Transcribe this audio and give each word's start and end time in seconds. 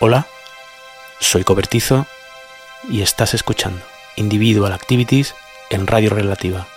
Hola, 0.00 0.28
soy 1.18 1.42
Cobertizo 1.42 2.06
y 2.88 3.02
estás 3.02 3.34
escuchando 3.34 3.84
Individual 4.14 4.72
Activities 4.72 5.34
en 5.70 5.88
Radio 5.88 6.10
Relativa. 6.10 6.68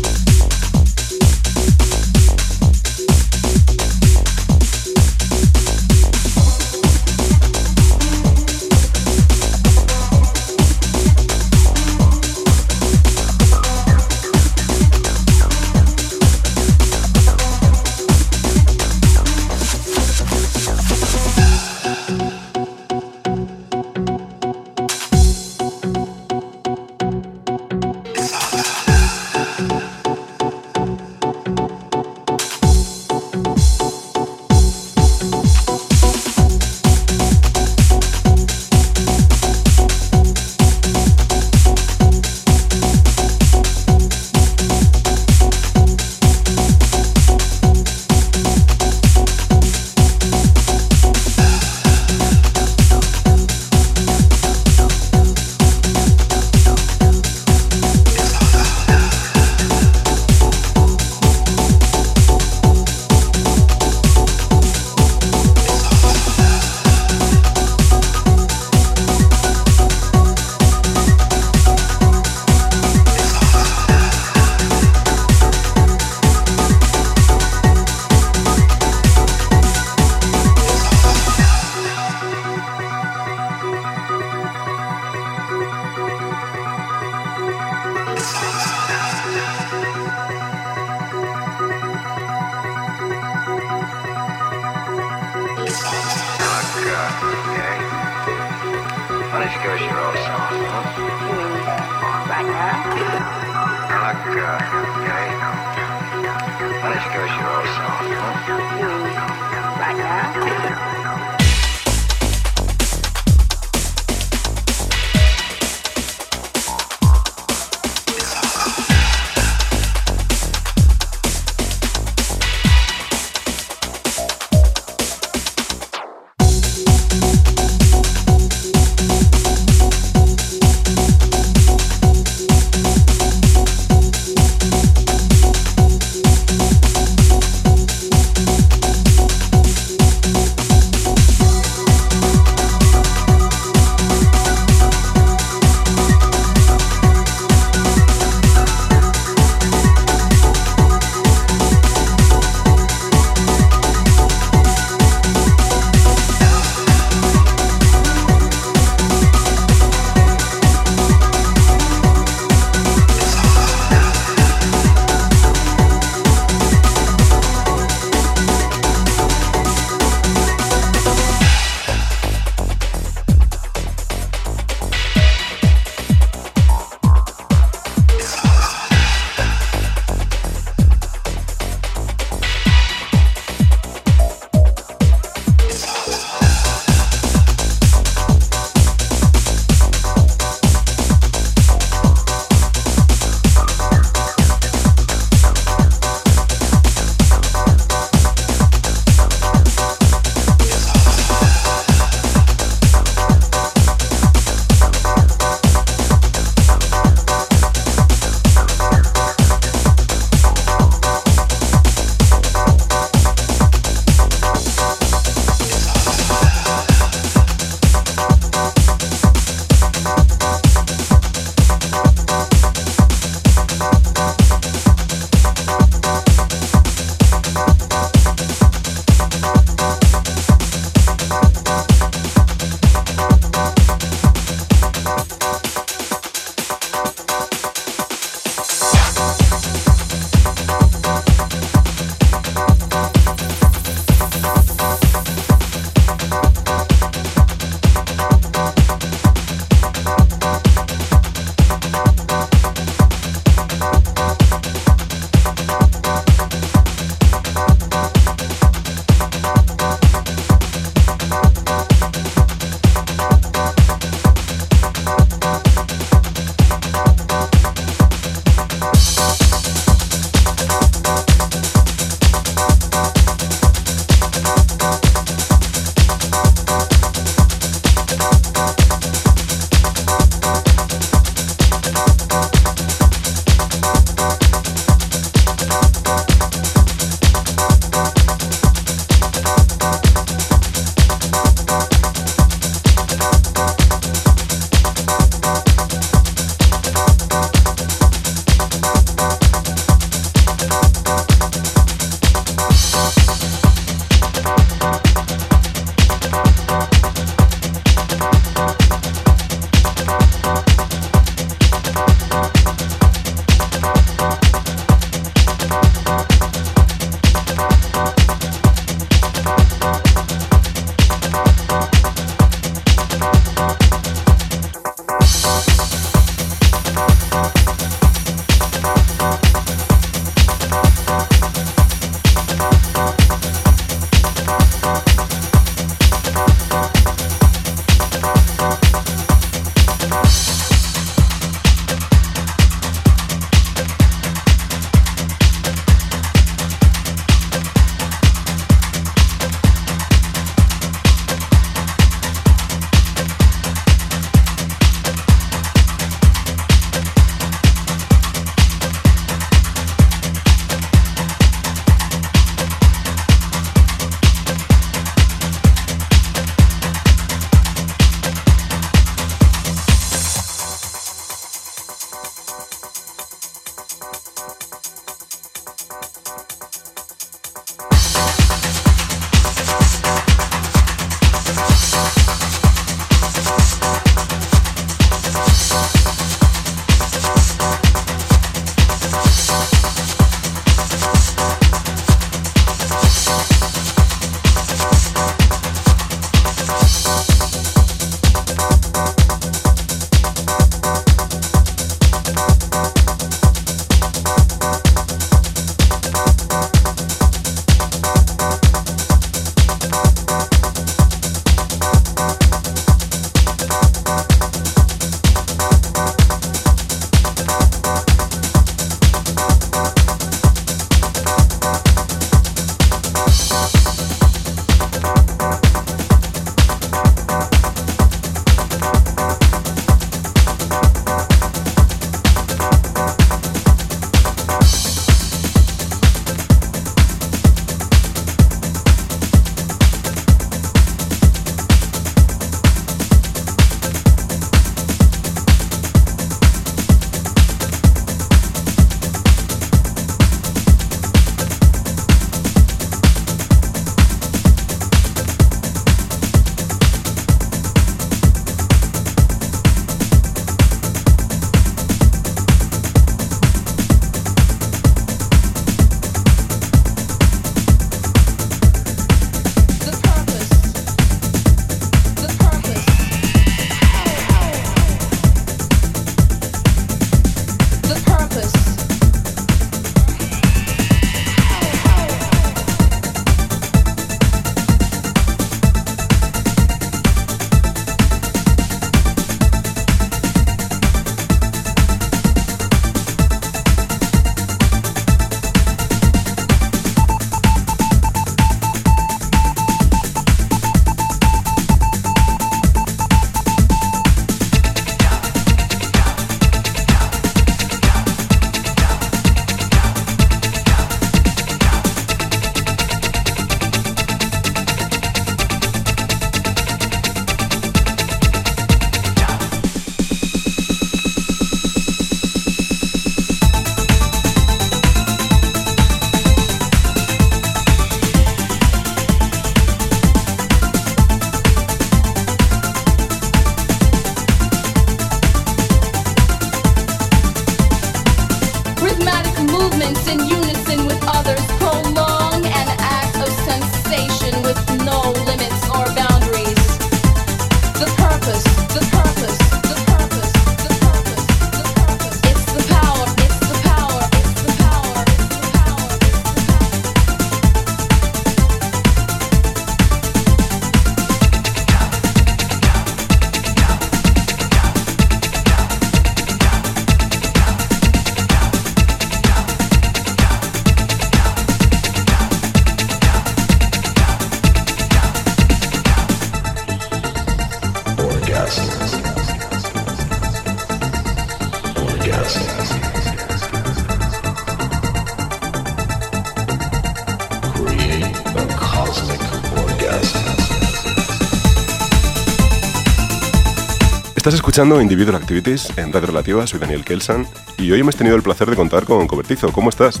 Escuchando 594.62 594.80
Individual 594.80 595.16
Activities 595.16 595.76
en 595.76 595.92
Radio 595.92 596.06
Relativa, 596.06 596.46
soy 596.46 596.60
Daniel 596.60 596.84
Kelsan 596.84 597.26
y 597.58 597.72
hoy 597.72 597.80
hemos 597.80 597.96
tenido 597.96 598.14
el 598.14 598.22
placer 598.22 598.48
de 598.48 598.54
contar 598.54 598.84
con 598.84 599.08
Cobertizo. 599.08 599.50
¿Cómo 599.50 599.70
estás? 599.70 600.00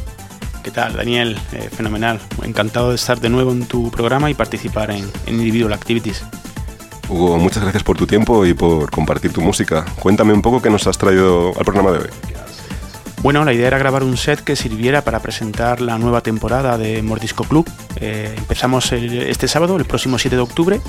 ¿Qué 0.62 0.70
tal, 0.70 0.94
Daniel? 0.94 1.36
Eh, 1.52 1.68
fenomenal. 1.68 2.20
Encantado 2.44 2.90
de 2.90 2.94
estar 2.94 3.18
de 3.18 3.28
nuevo 3.28 3.50
en 3.50 3.66
tu 3.66 3.90
programa 3.90 4.30
y 4.30 4.34
participar 4.34 4.92
en, 4.92 5.10
Individual 5.26 5.72
Activities. 5.72 6.22
Hugo, 7.08 7.38
muchas 7.38 7.64
gracias 7.64 7.82
por 7.82 7.96
tu 7.96 8.06
tiempo 8.06 8.46
y 8.46 8.54
por 8.54 8.88
compartir 8.92 9.32
tu 9.32 9.40
música. 9.40 9.84
Cuéntame 9.98 10.32
un 10.32 10.42
poco 10.42 10.62
qué 10.62 10.70
nos 10.70 10.86
has 10.86 10.96
traído 10.96 11.48
al 11.58 11.64
programa 11.64 11.90
de 11.90 11.98
hoy. 11.98 12.08
Bueno, 13.22 13.44
la 13.44 13.52
idea 13.52 13.68
era 13.68 13.78
grabar 13.78 14.02
un 14.02 14.16
set 14.16 14.44
que 14.44 14.54
sirviera 14.54 15.02
para 15.02 15.20
presentar 15.20 15.80
la 15.80 15.96
nueva 15.96 16.22
temporada 16.22 16.78
de 16.78 17.02
Mordisco 17.02 17.42
Club. 17.42 17.68
Eh, 17.96 18.34
empezamos 18.36 18.92
este 18.92 19.46
sábado, 19.46 19.76
el 19.76 19.84
próximo 19.84 20.18
7 20.18 20.36
de 20.36 20.42
octubre, 20.42 20.80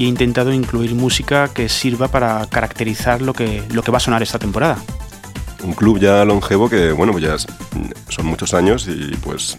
y 0.00 0.06
he 0.06 0.08
intentado 0.08 0.50
incluir 0.50 0.94
música 0.94 1.48
que 1.48 1.68
sirva 1.68 2.08
para 2.08 2.46
caracterizar 2.46 3.20
lo 3.20 3.34
que, 3.34 3.62
lo 3.70 3.82
que 3.82 3.90
va 3.90 3.98
a 3.98 4.00
sonar 4.00 4.22
esta 4.22 4.38
temporada. 4.38 4.78
Un 5.62 5.74
club 5.74 5.98
ya 5.98 6.24
longevo 6.24 6.70
que, 6.70 6.90
bueno, 6.92 7.12
pues 7.12 7.22
ya 7.22 7.36
son 8.08 8.24
muchos 8.24 8.54
años 8.54 8.88
y 8.88 9.14
pues 9.16 9.58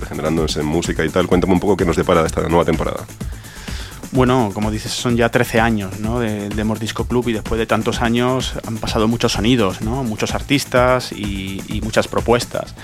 regenerándose 0.00 0.60
en 0.60 0.66
música 0.66 1.04
y 1.04 1.08
tal. 1.08 1.26
Cuéntame 1.26 1.54
un 1.54 1.58
poco 1.58 1.76
qué 1.76 1.84
nos 1.84 1.96
depara 1.96 2.24
esta 2.24 2.42
nueva 2.42 2.64
temporada. 2.64 3.01
Bueno, 4.12 4.50
como 4.52 4.70
dices, 4.70 4.92
son 4.92 5.16
ya 5.16 5.30
13 5.30 5.58
años 5.58 5.98
¿no? 5.98 6.20
de, 6.20 6.64
Mordisco 6.64 7.06
Club 7.06 7.28
y 7.28 7.32
después 7.32 7.58
de 7.58 7.64
tantos 7.64 8.02
años 8.02 8.52
han 8.66 8.76
pasado 8.76 9.08
muchos 9.08 9.32
sonidos, 9.32 9.80
¿no? 9.80 10.04
muchos 10.04 10.34
artistas 10.34 11.12
y, 11.12 11.80
muchas 11.82 12.08
propuestas. 12.08 12.74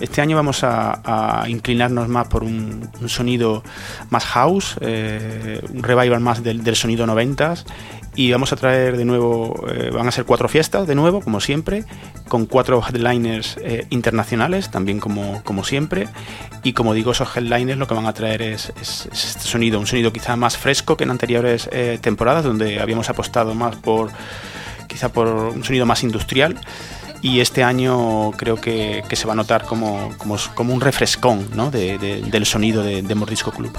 Este 0.00 0.22
año 0.22 0.36
vamos 0.36 0.60
a, 0.62 1.44
inclinarnos 1.48 2.08
más 2.08 2.28
por 2.28 2.44
un, 2.44 2.88
sonido 3.06 3.64
más 4.10 4.24
house, 4.26 4.76
eh, 4.80 5.60
un 5.74 5.82
revival 5.82 6.20
más 6.20 6.44
del, 6.44 6.62
del 6.62 6.76
sonido 6.76 7.04
90s 7.04 7.64
y 8.16 8.32
vamos 8.32 8.50
a 8.52 8.56
traer 8.56 8.96
de 8.96 9.04
nuevo, 9.04 9.66
eh, 9.68 9.90
van 9.92 10.08
a 10.08 10.10
ser 10.10 10.24
cuatro 10.24 10.48
fiestas 10.48 10.86
de 10.86 10.94
nuevo, 10.94 11.20
como 11.20 11.38
siempre, 11.40 11.84
con 12.28 12.46
cuatro 12.46 12.82
headliners 12.82 13.58
eh, 13.62 13.86
internacionales, 13.90 14.70
también 14.70 14.98
como, 15.00 15.42
como 15.44 15.64
siempre. 15.64 16.08
Y 16.62 16.72
como 16.72 16.94
digo, 16.94 17.12
esos 17.12 17.36
headliners 17.36 17.78
lo 17.78 17.86
que 17.86 17.94
van 17.94 18.06
a 18.06 18.14
traer 18.14 18.40
es, 18.40 18.72
este 18.80 19.42
sonido, 19.42 19.78
un 19.78 19.86
sonido 19.86 20.12
quizá 20.12 20.34
más 20.34 20.56
fresco 20.56 20.96
que 20.96 21.04
en 21.04 21.10
anteriores 21.10 21.68
eh, 21.70 21.98
temporadas, 22.00 22.44
donde 22.44 22.80
habíamos 22.80 23.10
apostado 23.10 23.54
más 23.54 23.76
por 23.76 24.10
quizá 24.88 25.10
por 25.10 25.28
un 25.28 25.62
sonido 25.62 25.84
más 25.84 26.02
industrial. 26.02 26.58
Y 27.20 27.40
este 27.40 27.64
año 27.64 28.30
creo 28.32 28.56
que, 28.56 29.02
se 29.12 29.26
va 29.26 29.34
a 29.34 29.36
notar 29.36 29.64
como, 29.64 30.10
como, 30.54 30.72
un 30.72 30.80
refrescón 30.80 31.48
¿no? 31.54 31.70
del 31.70 32.46
sonido 32.46 32.82
de, 32.82 33.02
de 33.02 33.14
Mordisco 33.14 33.50
Club. 33.50 33.76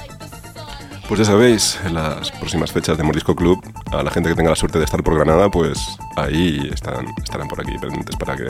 Pues 1.07 1.19
ya 1.19 1.25
sabéis, 1.25 1.79
en 1.85 1.93
las 1.93 2.31
próximas 2.31 2.73
fechas 2.73 2.97
de 2.97 3.03
Morisco 3.03 3.33
Club, 3.33 3.63
a 3.93 4.03
la 4.03 4.11
gente 4.11 4.27
que 4.27 4.35
tenga 4.35 4.49
la 4.49 4.57
suerte 4.57 4.77
de 4.77 4.83
estar 4.83 5.01
por 5.03 5.15
Granada, 5.15 5.49
pues 5.49 5.97
ahí 6.17 6.69
estarán, 6.73 7.05
estarán 7.23 7.47
por 7.47 7.61
aquí 7.61 7.77
pendientes 7.79 8.17
para 8.17 8.35
que, 8.35 8.45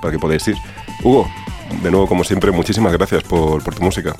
para 0.00 0.12
que 0.12 0.18
podáis 0.20 0.46
ir. 0.46 0.56
Hugo, 1.02 1.28
de 1.82 1.90
nuevo, 1.90 2.06
como 2.06 2.22
siempre, 2.22 2.52
muchísimas 2.52 2.92
gracias 2.92 3.24
por, 3.24 3.60
tu 3.62 3.82
música. 3.82 4.14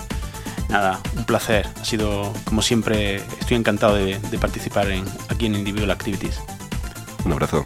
Nada, 0.69 0.99
un 1.17 1.25
placer. 1.25 1.69
Ha 1.81 1.85
sido, 1.85 2.33
como 2.45 2.61
siempre, 2.61 3.17
estoy 3.39 3.57
encantado 3.57 3.95
de, 3.95 4.19
de 4.19 4.39
participar 4.39 4.91
en, 4.91 5.05
aquí 5.29 5.47
en 5.47 5.55
Individual 5.55 5.93
Activities. 5.93 6.41
Un 7.25 7.35
abrazo. 7.35 7.63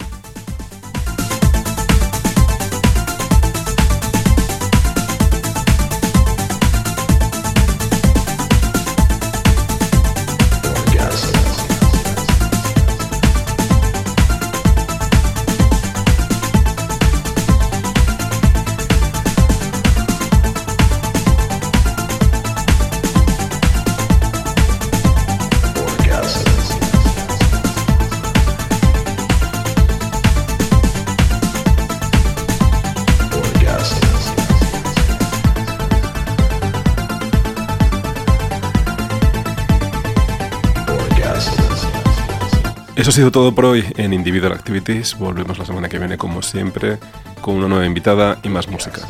Eso 43.01 43.09
ha 43.09 43.15
sido 43.15 43.31
todo 43.31 43.55
por 43.55 43.65
hoy 43.65 43.83
en 43.97 44.13
Individual 44.13 44.53
Activities. 44.53 45.17
Volvemos 45.17 45.57
la 45.57 45.65
semana 45.65 45.89
que 45.89 45.99
viene, 45.99 46.19
como 46.19 46.43
siempre, 46.43 46.99
con 47.41 47.55
una 47.55 47.67
nueva 47.67 47.87
invitada 47.87 48.39
y 48.43 48.51
más 48.51 48.69
música. 48.69 49.01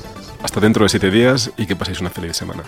Hasta 0.44 0.60
dentro 0.60 0.84
de 0.84 0.88
siete 0.88 1.10
días 1.10 1.50
y 1.56 1.66
que 1.66 1.74
paséis 1.74 2.00
una 2.00 2.10
feliz 2.10 2.36
semana. 2.36 2.62